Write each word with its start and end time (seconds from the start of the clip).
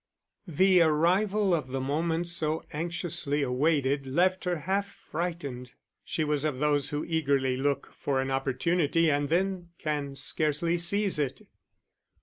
The 0.47 0.81
arrival 0.81 1.53
of 1.53 1.67
the 1.67 1.79
moment 1.79 2.27
so 2.27 2.65
anxiously 2.73 3.43
awaited 3.43 4.07
left 4.07 4.45
her 4.45 4.61
half 4.61 4.87
frightened; 4.87 5.73
she 6.03 6.23
was 6.23 6.43
of 6.43 6.57
those 6.57 6.89
who 6.89 7.05
eagerly 7.05 7.55
look 7.55 7.93
for 7.93 8.19
an 8.19 8.31
opportunity 8.31 9.11
and 9.11 9.29
then 9.29 9.67
can 9.77 10.15
scarcely 10.15 10.75
seize 10.75 11.19
it. 11.19 11.45